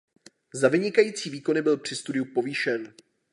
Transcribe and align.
Za 0.53 0.67
vynikající 0.67 1.29
výkony 1.29 1.61
při 1.83 1.95
studiu 1.95 2.23
byl 2.25 2.33
povýšen. 2.33 2.93